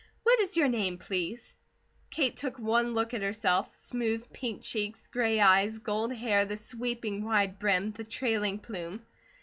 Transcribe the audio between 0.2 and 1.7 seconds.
What is your name, please?"